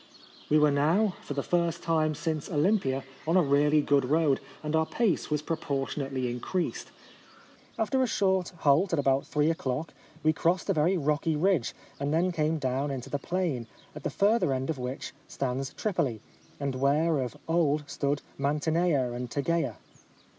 We 0.49 0.57
were 0.57 0.71
now, 0.71 1.13
for 1.21 1.35
the 1.35 1.43
first 1.43 1.83
time 1.83 2.15
since 2.15 2.49
Olympia, 2.49 3.03
on 3.27 3.37
a 3.37 3.43
really 3.43 3.83
good 3.83 4.03
road, 4.05 4.39
and 4.63 4.75
our 4.75 4.87
pace 4.87 5.29
was 5.29 5.43
proportion 5.43 6.01
ately 6.01 6.27
increased. 6.31 6.89
After 7.77 8.01
a 8.01 8.07
short 8.07 8.49
halt 8.61 8.93
at 8.93 8.97
about 8.97 9.27
three 9.27 9.51
o'clock, 9.51 9.93
we 10.23 10.33
crossed 10.33 10.71
a 10.71 10.73
very 10.73 10.97
rocky 10.97 11.35
ridge, 11.35 11.75
and 11.99 12.11
then 12.11 12.31
came 12.31 12.57
down 12.57 12.89
into 12.89 13.11
the 13.11 13.19
plain, 13.19 13.67
at 13.93 14.01
the 14.01 14.09
further 14.09 14.53
end 14.53 14.71
of 14.71 14.79
which 14.79 15.13
stands 15.27 15.71
Tripoli, 15.75 16.19
and 16.59 16.73
where 16.73 17.19
of 17.19 17.37
old 17.47 17.83
stood 17.87 18.23
Mantinea 18.39 19.11
and 19.13 19.29
Tegea. 19.29 19.75